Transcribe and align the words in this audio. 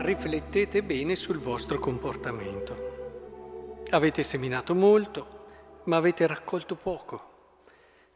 riflettete 0.00 0.82
bene 0.82 1.16
sul 1.16 1.38
vostro 1.38 1.80
comportamento. 1.80 3.82
Avete 3.90 4.22
seminato 4.22 4.74
molto, 4.74 5.46
ma 5.84 5.96
avete 5.96 6.26
raccolto 6.26 6.76
poco. 6.76 7.26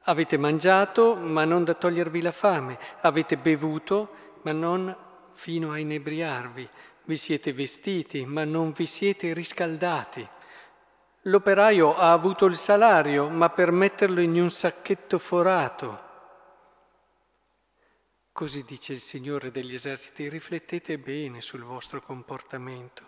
Avete 0.02 0.36
mangiato, 0.36 1.16
ma 1.16 1.44
non 1.44 1.64
da 1.64 1.74
togliervi 1.74 2.20
la 2.20 2.30
fame. 2.30 2.78
Avete 3.00 3.36
bevuto, 3.36 4.10
ma 4.42 4.52
non 4.52 4.94
fino 5.32 5.72
a 5.72 5.78
inebriarvi. 5.78 6.68
Vi 7.04 7.16
siete 7.16 7.52
vestiti, 7.52 8.24
ma 8.26 8.44
non 8.44 8.72
vi 8.72 8.86
siete 8.86 9.32
riscaldati. 9.32 10.28
L'operaio 11.22 11.96
ha 11.96 12.12
avuto 12.12 12.46
il 12.46 12.56
salario, 12.56 13.28
ma 13.28 13.50
per 13.50 13.72
metterlo 13.72 14.20
in 14.20 14.40
un 14.40 14.50
sacchetto 14.50 15.18
forato. 15.18 16.10
Così 18.32 18.64
dice 18.64 18.94
il 18.94 19.00
Signore 19.00 19.50
degli 19.50 19.74
eserciti, 19.74 20.28
riflettete 20.30 20.98
bene 20.98 21.42
sul 21.42 21.62
vostro 21.62 22.00
comportamento. 22.00 23.06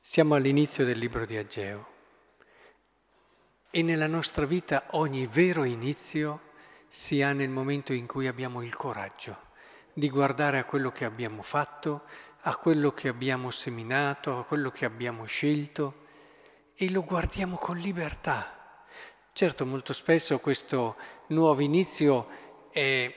Siamo 0.00 0.34
all'inizio 0.34 0.86
del 0.86 0.96
libro 0.96 1.26
di 1.26 1.36
Ageo 1.36 1.86
e 3.70 3.82
nella 3.82 4.06
nostra 4.06 4.46
vita 4.46 4.86
ogni 4.92 5.26
vero 5.26 5.64
inizio 5.64 6.40
si 6.88 7.20
ha 7.20 7.34
nel 7.34 7.50
momento 7.50 7.92
in 7.92 8.06
cui 8.06 8.26
abbiamo 8.26 8.62
il 8.62 8.74
coraggio 8.74 9.36
di 9.92 10.08
guardare 10.08 10.58
a 10.58 10.64
quello 10.64 10.90
che 10.90 11.04
abbiamo 11.04 11.42
fatto, 11.42 12.04
a 12.42 12.56
quello 12.56 12.92
che 12.92 13.08
abbiamo 13.08 13.50
seminato, 13.50 14.38
a 14.38 14.44
quello 14.44 14.70
che 14.70 14.86
abbiamo 14.86 15.26
scelto 15.26 16.06
e 16.74 16.90
lo 16.90 17.04
guardiamo 17.04 17.56
con 17.56 17.76
libertà. 17.76 18.56
Certo, 19.38 19.64
molto 19.64 19.92
spesso 19.92 20.40
questo 20.40 20.96
nuovo 21.28 21.62
inizio 21.62 22.26
è 22.70 23.14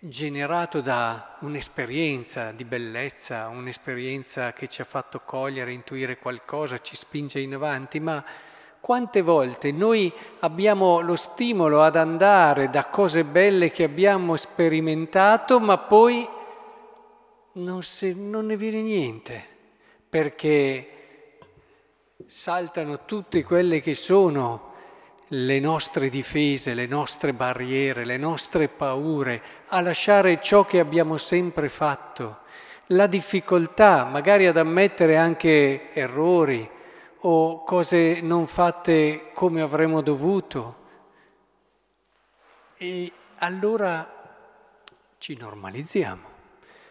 generato 0.00 0.80
da 0.80 1.36
un'esperienza 1.42 2.50
di 2.50 2.64
bellezza, 2.64 3.46
un'esperienza 3.46 4.52
che 4.52 4.66
ci 4.66 4.80
ha 4.80 4.84
fatto 4.84 5.20
cogliere, 5.24 5.70
intuire 5.70 6.18
qualcosa, 6.18 6.80
ci 6.80 6.96
spinge 6.96 7.38
in 7.38 7.54
avanti, 7.54 8.00
ma 8.00 8.24
quante 8.80 9.22
volte 9.22 9.70
noi 9.70 10.12
abbiamo 10.40 10.98
lo 10.98 11.14
stimolo 11.14 11.82
ad 11.82 11.94
andare 11.94 12.68
da 12.68 12.86
cose 12.86 13.22
belle 13.22 13.70
che 13.70 13.84
abbiamo 13.84 14.34
sperimentato, 14.34 15.60
ma 15.60 15.78
poi 15.78 16.28
non, 17.52 17.80
se, 17.84 18.12
non 18.12 18.46
ne 18.46 18.56
viene 18.56 18.82
niente, 18.82 19.46
perché 20.08 21.38
saltano 22.26 23.04
tutte 23.04 23.44
quelle 23.44 23.78
che 23.78 23.94
sono 23.94 24.72
le 25.36 25.58
nostre 25.58 26.08
difese, 26.08 26.74
le 26.74 26.86
nostre 26.86 27.32
barriere, 27.32 28.04
le 28.04 28.16
nostre 28.16 28.68
paure, 28.68 29.42
a 29.66 29.80
lasciare 29.80 30.40
ciò 30.40 30.64
che 30.64 30.78
abbiamo 30.78 31.16
sempre 31.16 31.68
fatto, 31.68 32.42
la 32.88 33.08
difficoltà 33.08 34.04
magari 34.04 34.46
ad 34.46 34.56
ammettere 34.56 35.16
anche 35.16 35.92
errori 35.92 36.70
o 37.26 37.64
cose 37.64 38.20
non 38.20 38.46
fatte 38.46 39.30
come 39.32 39.60
avremmo 39.60 40.02
dovuto. 40.02 40.82
E 42.76 43.10
allora 43.38 44.10
ci 45.18 45.36
normalizziamo 45.36 46.32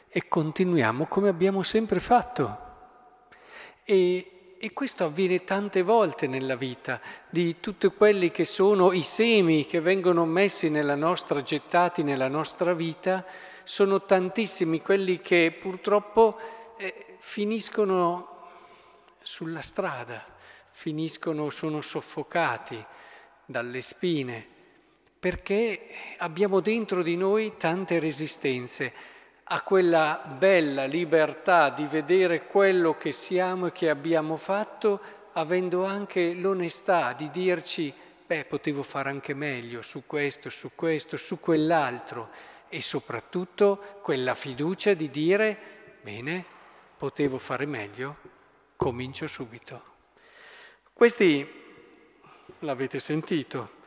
e 0.09 0.27
continuiamo 0.27 1.05
come 1.05 1.29
abbiamo 1.29 1.61
sempre 1.63 1.99
fatto. 1.99 2.71
E 3.85 4.32
e 4.63 4.71
questo 4.71 5.03
avviene 5.03 5.43
tante 5.43 5.81
volte 5.81 6.25
nella 6.25 6.55
vita, 6.55 7.01
di 7.29 7.59
tutti 7.59 7.85
quelli 7.87 8.31
che 8.31 8.45
sono 8.45 8.93
i 8.93 9.03
semi 9.03 9.65
che 9.65 9.81
vengono 9.81 10.23
messi 10.25 10.69
nella 10.69 10.95
nostra, 10.95 11.43
gettati 11.43 12.01
nella 12.01 12.29
nostra 12.29 12.73
vita, 12.73 13.25
sono 13.63 14.05
tantissimi 14.05 14.81
quelli 14.81 15.19
che 15.19 15.53
purtroppo 15.59 16.37
eh, 16.77 17.17
finiscono 17.19 18.51
sulla 19.21 19.59
strada, 19.59 20.25
finiscono, 20.69 21.49
sono 21.49 21.81
soffocati 21.81 22.81
dalle 23.43 23.81
spine, 23.81 24.47
perché 25.19 25.89
abbiamo 26.19 26.61
dentro 26.61 27.03
di 27.03 27.17
noi 27.17 27.57
tante 27.57 27.99
resistenze 27.99 28.93
a 29.45 29.61
quella 29.61 30.21
bella 30.25 30.85
libertà 30.85 31.69
di 31.69 31.85
vedere 31.85 32.45
quello 32.47 32.95
che 32.95 33.11
siamo 33.11 33.67
e 33.67 33.71
che 33.71 33.89
abbiamo 33.89 34.37
fatto, 34.37 35.01
avendo 35.33 35.85
anche 35.85 36.33
l'onestà 36.33 37.13
di 37.13 37.29
dirci, 37.29 37.93
beh, 38.25 38.45
potevo 38.45 38.83
fare 38.83 39.09
anche 39.09 39.33
meglio 39.33 39.81
su 39.81 40.03
questo, 40.05 40.49
su 40.49 40.71
questo, 40.75 41.17
su 41.17 41.39
quell'altro, 41.39 42.29
e 42.69 42.81
soprattutto 42.81 43.99
quella 44.01 44.33
fiducia 44.33 44.93
di 44.93 45.09
dire, 45.09 45.57
bene, 46.01 46.45
potevo 46.97 47.37
fare 47.37 47.65
meglio, 47.65 48.17
comincio 48.77 49.27
subito. 49.27 49.83
Questi, 50.93 51.47
l'avete 52.59 52.99
sentito, 52.99 53.81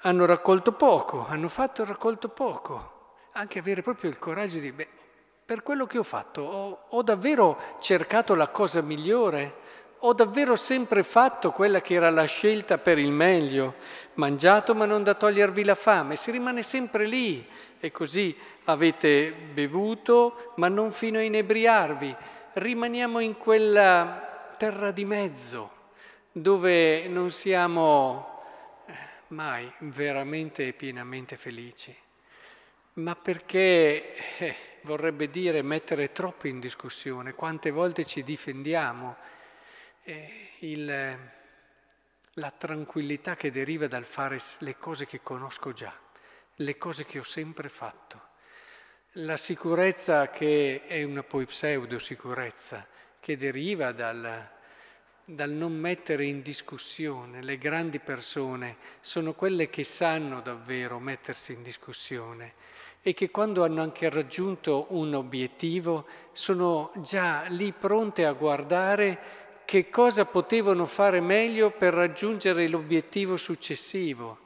hanno 0.00 0.26
raccolto 0.26 0.72
poco, 0.72 1.26
hanno 1.26 1.48
fatto 1.48 1.82
il 1.82 1.88
raccolto 1.88 2.28
poco 2.28 2.95
anche 3.36 3.58
avere 3.58 3.82
proprio 3.82 4.08
il 4.10 4.18
coraggio 4.18 4.58
di, 4.58 4.72
beh, 4.72 4.88
per 5.44 5.62
quello 5.62 5.86
che 5.86 5.98
ho 5.98 6.02
fatto, 6.02 6.40
ho, 6.42 6.86
ho 6.88 7.02
davvero 7.02 7.76
cercato 7.80 8.34
la 8.34 8.48
cosa 8.48 8.80
migliore, 8.80 9.64
ho 10.00 10.12
davvero 10.14 10.56
sempre 10.56 11.02
fatto 11.02 11.52
quella 11.52 11.80
che 11.80 11.94
era 11.94 12.10
la 12.10 12.24
scelta 12.24 12.78
per 12.78 12.98
il 12.98 13.12
meglio, 13.12 13.74
mangiato 14.14 14.74
ma 14.74 14.86
non 14.86 15.02
da 15.02 15.14
togliervi 15.14 15.64
la 15.64 15.74
fame, 15.74 16.16
si 16.16 16.30
rimane 16.30 16.62
sempre 16.62 17.06
lì. 17.06 17.46
E 17.78 17.92
così 17.92 18.34
avete 18.64 19.32
bevuto 19.32 20.52
ma 20.56 20.68
non 20.68 20.90
fino 20.92 21.18
a 21.18 21.22
inebriarvi, 21.22 22.16
rimaniamo 22.54 23.20
in 23.20 23.36
quella 23.36 24.54
terra 24.56 24.90
di 24.90 25.04
mezzo 25.04 25.70
dove 26.32 27.06
non 27.06 27.30
siamo 27.30 28.40
eh, 28.86 28.92
mai 29.28 29.70
veramente 29.80 30.68
e 30.68 30.72
pienamente 30.72 31.36
felici 31.36 32.04
ma 32.96 33.14
perché 33.14 34.38
eh, 34.38 34.56
vorrebbe 34.82 35.28
dire 35.28 35.62
mettere 35.62 36.12
troppo 36.12 36.46
in 36.46 36.60
discussione, 36.60 37.34
quante 37.34 37.70
volte 37.70 38.04
ci 38.04 38.22
difendiamo, 38.22 39.16
eh, 40.04 40.50
il, 40.60 41.18
la 42.32 42.50
tranquillità 42.52 43.36
che 43.36 43.50
deriva 43.50 43.86
dal 43.86 44.04
fare 44.04 44.38
le 44.60 44.76
cose 44.78 45.04
che 45.04 45.20
conosco 45.22 45.72
già, 45.72 45.92
le 46.56 46.76
cose 46.78 47.04
che 47.04 47.18
ho 47.18 47.24
sempre 47.24 47.68
fatto, 47.68 48.20
la 49.18 49.36
sicurezza 49.36 50.30
che 50.30 50.82
è 50.86 51.02
una 51.02 51.22
poi 51.22 51.44
pseudo 51.44 51.98
sicurezza, 51.98 52.86
che 53.20 53.36
deriva 53.36 53.92
dal, 53.92 54.50
dal 55.28 55.50
non 55.50 55.72
mettere 55.72 56.24
in 56.24 56.40
discussione. 56.40 57.42
Le 57.42 57.58
grandi 57.58 57.98
persone 57.98 58.76
sono 59.00 59.34
quelle 59.34 59.68
che 59.68 59.82
sanno 59.82 60.40
davvero 60.40 61.00
mettersi 61.00 61.52
in 61.52 61.62
discussione 61.62 62.54
e 63.02 63.12
che 63.12 63.30
quando 63.30 63.64
hanno 63.64 63.82
anche 63.82 64.08
raggiunto 64.08 64.86
un 64.90 65.14
obiettivo 65.14 66.06
sono 66.30 66.92
già 66.98 67.44
lì 67.48 67.72
pronte 67.72 68.24
a 68.24 68.32
guardare 68.32 69.44
che 69.64 69.88
cosa 69.88 70.24
potevano 70.26 70.86
fare 70.86 71.20
meglio 71.20 71.72
per 71.72 71.92
raggiungere 71.92 72.68
l'obiettivo 72.68 73.36
successivo. 73.36 74.38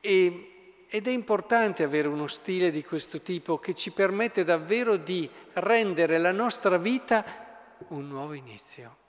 E, 0.00 0.86
ed 0.88 1.06
è 1.06 1.10
importante 1.10 1.84
avere 1.84 2.08
uno 2.08 2.26
stile 2.26 2.72
di 2.72 2.82
questo 2.82 3.20
tipo 3.20 3.58
che 3.58 3.72
ci 3.72 3.92
permette 3.92 4.42
davvero 4.42 4.96
di 4.96 5.30
rendere 5.54 6.18
la 6.18 6.32
nostra 6.32 6.76
vita 6.76 7.76
un 7.90 8.08
nuovo 8.08 8.32
inizio. 8.32 9.06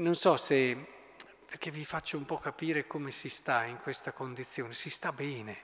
Non 0.00 0.14
so 0.14 0.36
se, 0.36 0.76
perché 1.44 1.72
vi 1.72 1.84
faccio 1.84 2.18
un 2.18 2.24
po' 2.24 2.36
capire 2.36 2.86
come 2.86 3.10
si 3.10 3.28
sta 3.28 3.64
in 3.64 3.78
questa 3.82 4.12
condizione, 4.12 4.72
si 4.72 4.90
sta 4.90 5.10
bene. 5.10 5.56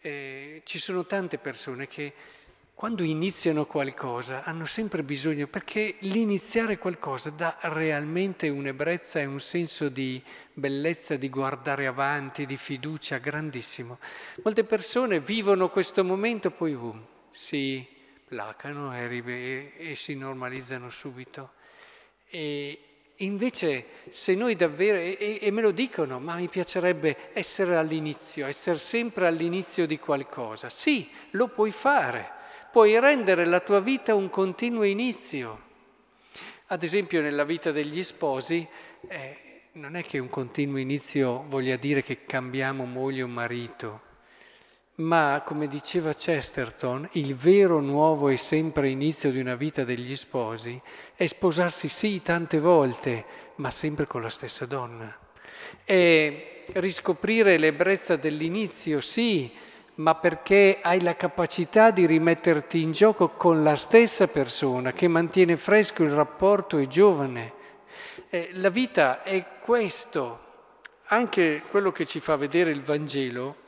Eh, 0.00 0.62
ci 0.64 0.78
sono 0.78 1.04
tante 1.04 1.36
persone 1.36 1.86
che 1.86 2.14
quando 2.72 3.02
iniziano 3.02 3.66
qualcosa 3.66 4.42
hanno 4.42 4.64
sempre 4.64 5.02
bisogno, 5.02 5.48
perché 5.48 5.96
l'iniziare 6.00 6.78
qualcosa 6.78 7.28
dà 7.28 7.58
realmente 7.60 8.48
un'ebbrezza 8.48 9.20
e 9.20 9.26
un 9.26 9.38
senso 9.40 9.90
di 9.90 10.22
bellezza, 10.54 11.16
di 11.16 11.28
guardare 11.28 11.86
avanti, 11.86 12.46
di 12.46 12.56
fiducia 12.56 13.18
grandissimo. 13.18 13.98
Molte 14.44 14.64
persone 14.64 15.20
vivono 15.20 15.68
questo 15.68 16.02
momento, 16.02 16.50
poi 16.50 16.72
um, 16.72 17.06
si 17.28 17.86
placano 18.24 18.96
e, 18.96 19.22
e, 19.26 19.72
e 19.90 19.94
si 19.94 20.14
normalizzano 20.14 20.88
subito. 20.88 21.52
Invece 23.20 23.86
se 24.10 24.34
noi 24.34 24.56
davvero, 24.56 24.98
e, 24.98 25.38
e, 25.40 25.50
me 25.50 25.62
lo 25.62 25.70
dicono, 25.70 26.18
ma 26.20 26.34
mi 26.34 26.48
piacerebbe 26.48 27.30
essere 27.32 27.76
all'inizio, 27.76 28.46
essere 28.46 28.76
sempre 28.76 29.26
all'inizio 29.26 29.86
di 29.86 29.98
qualcosa. 29.98 30.68
Sì, 30.68 31.08
lo 31.30 31.48
puoi 31.48 31.72
fare, 31.72 32.30
puoi 32.70 32.98
rendere 33.00 33.46
la 33.46 33.60
tua 33.60 33.80
vita 33.80 34.14
un 34.14 34.28
continuo 34.28 34.82
inizio. 34.82 35.64
Ad 36.66 36.82
esempio 36.82 37.22
nella 37.22 37.44
vita 37.44 37.72
degli 37.72 38.02
sposi 38.02 38.66
eh, 39.08 39.46
non 39.72 39.94
è 39.94 40.02
che 40.02 40.18
un 40.18 40.28
continuo 40.28 40.78
inizio 40.78 41.44
voglia 41.48 41.76
dire 41.76 42.02
che 42.02 42.24
cambiamo 42.26 42.84
moglie 42.84 43.22
o 43.22 43.28
marito, 43.28 44.00
ma 44.96 45.42
come 45.44 45.68
diceva 45.68 46.12
Chesterton, 46.12 47.08
il 47.12 47.34
vero 47.34 47.80
nuovo 47.80 48.28
e 48.28 48.36
sempre 48.36 48.88
inizio 48.88 49.30
di 49.30 49.40
una 49.40 49.54
vita 49.54 49.84
degli 49.84 50.16
sposi 50.16 50.80
è 51.14 51.26
sposarsi 51.26 51.88
sì 51.88 52.22
tante 52.22 52.58
volte, 52.58 53.24
ma 53.56 53.70
sempre 53.70 54.06
con 54.06 54.22
la 54.22 54.30
stessa 54.30 54.64
donna. 54.64 55.14
È 55.84 56.62
riscoprire 56.72 57.58
l'ebbrezza 57.58 58.16
dell'inizio, 58.16 59.00
sì, 59.00 59.52
ma 59.96 60.14
perché 60.14 60.78
hai 60.80 61.02
la 61.02 61.16
capacità 61.16 61.90
di 61.90 62.06
rimetterti 62.06 62.80
in 62.80 62.92
gioco 62.92 63.30
con 63.30 63.62
la 63.62 63.76
stessa 63.76 64.28
persona 64.28 64.92
che 64.92 65.08
mantiene 65.08 65.56
fresco 65.56 66.04
il 66.04 66.12
rapporto 66.12 66.78
e 66.78 66.86
giovane. 66.86 67.52
Eh, 68.30 68.50
la 68.54 68.70
vita 68.70 69.22
è 69.22 69.44
questo, 69.60 70.44
anche 71.06 71.62
quello 71.70 71.92
che 71.92 72.06
ci 72.06 72.18
fa 72.18 72.36
vedere 72.36 72.70
il 72.70 72.82
Vangelo 72.82 73.64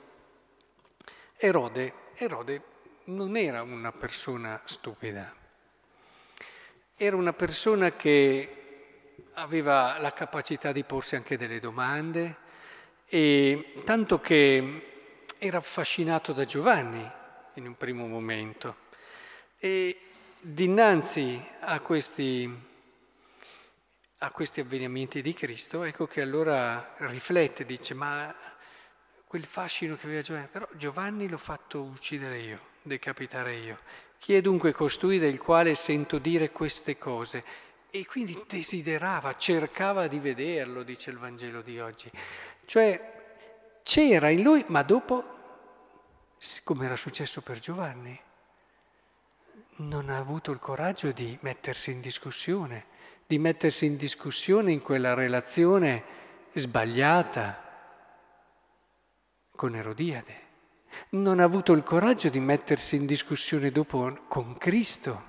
Erode, 1.40 1.92
Erode 2.16 2.62
non 3.04 3.36
era 3.36 3.62
una 3.62 3.92
persona 3.92 4.60
stupida, 4.64 5.32
era 6.96 7.14
una 7.14 7.32
persona 7.32 7.94
che 7.94 9.14
aveva 9.34 9.98
la 10.00 10.12
capacità 10.12 10.72
di 10.72 10.82
porsi 10.82 11.14
anche 11.14 11.36
delle 11.36 11.60
domande, 11.60 12.38
e 13.06 13.82
tanto 13.84 14.20
che 14.20 15.26
era 15.38 15.58
affascinato 15.58 16.32
da 16.32 16.44
Giovanni 16.44 17.08
in 17.54 17.68
un 17.68 17.76
primo 17.76 18.08
momento. 18.08 18.86
E 19.60 19.96
dinanzi 20.40 21.40
a 21.60 21.78
questi, 21.78 22.52
a 24.18 24.30
questi 24.32 24.58
avvenimenti 24.58 25.22
di 25.22 25.34
Cristo, 25.34 25.84
ecco 25.84 26.08
che 26.08 26.20
allora 26.20 26.96
riflette, 26.98 27.64
dice, 27.64 27.94
ma 27.94 28.34
quel 29.28 29.44
fascino 29.44 29.94
che 29.94 30.06
aveva 30.06 30.22
Giovanni, 30.22 30.48
però 30.50 30.66
Giovanni 30.76 31.28
l'ho 31.28 31.36
fatto 31.36 31.82
uccidere 31.82 32.38
io, 32.38 32.60
decapitare 32.80 33.56
io. 33.56 33.78
Chi 34.18 34.34
è 34.34 34.40
dunque 34.40 34.72
costui 34.72 35.18
del 35.18 35.38
quale 35.38 35.74
sento 35.74 36.18
dire 36.18 36.50
queste 36.50 36.96
cose? 36.96 37.44
E 37.90 38.06
quindi 38.06 38.42
desiderava, 38.48 39.36
cercava 39.36 40.06
di 40.06 40.18
vederlo, 40.18 40.82
dice 40.82 41.10
il 41.10 41.18
Vangelo 41.18 41.60
di 41.60 41.78
oggi. 41.78 42.10
Cioè 42.64 43.16
c'era 43.82 44.30
in 44.30 44.42
lui, 44.42 44.64
ma 44.68 44.82
dopo, 44.82 45.36
come 46.64 46.86
era 46.86 46.96
successo 46.96 47.42
per 47.42 47.58
Giovanni, 47.58 48.18
non 49.76 50.08
ha 50.08 50.16
avuto 50.16 50.52
il 50.52 50.58
coraggio 50.58 51.12
di 51.12 51.36
mettersi 51.42 51.90
in 51.90 52.00
discussione, 52.00 52.86
di 53.26 53.38
mettersi 53.38 53.84
in 53.84 53.96
discussione 53.96 54.72
in 54.72 54.80
quella 54.80 55.12
relazione 55.12 56.02
sbagliata 56.54 57.66
con 59.58 59.74
Erodiade. 59.74 60.46
Non 61.10 61.40
ha 61.40 61.42
avuto 61.42 61.72
il 61.72 61.82
coraggio 61.82 62.28
di 62.28 62.38
mettersi 62.38 62.94
in 62.94 63.06
discussione 63.06 63.72
dopo 63.72 64.16
con 64.28 64.56
Cristo 64.56 65.22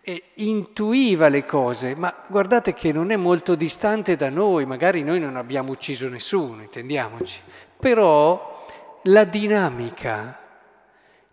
e 0.00 0.22
intuiva 0.34 1.28
le 1.28 1.44
cose, 1.44 1.94
ma 1.94 2.12
guardate 2.28 2.74
che 2.74 2.90
non 2.90 3.12
è 3.12 3.16
molto 3.16 3.54
distante 3.54 4.16
da 4.16 4.28
noi, 4.28 4.66
magari 4.66 5.04
noi 5.04 5.20
non 5.20 5.36
abbiamo 5.36 5.70
ucciso 5.70 6.08
nessuno, 6.08 6.62
intendiamoci, 6.62 7.42
però 7.78 8.66
la 9.04 9.22
dinamica, 9.22 10.36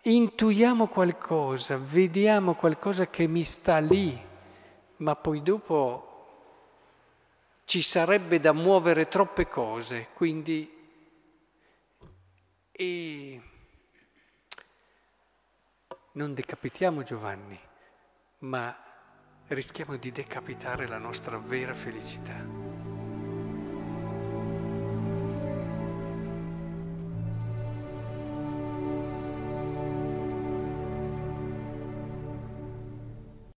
intuiamo 0.02 0.86
qualcosa, 0.86 1.76
vediamo 1.76 2.54
qualcosa 2.54 3.08
che 3.08 3.26
mi 3.26 3.42
sta 3.42 3.78
lì, 3.78 4.16
ma 4.98 5.16
poi 5.16 5.42
dopo 5.42 6.06
ci 7.64 7.82
sarebbe 7.82 8.38
da 8.38 8.52
muovere 8.52 9.08
troppe 9.08 9.48
cose, 9.48 10.06
quindi 10.14 10.81
e 12.82 13.40
non 16.14 16.34
decapitiamo 16.34 17.04
Giovanni, 17.04 17.58
ma 18.38 18.76
rischiamo 19.46 19.96
di 19.96 20.10
decapitare 20.10 20.88
la 20.88 20.98
nostra 20.98 21.38
vera 21.38 21.74
felicità. 21.74 22.61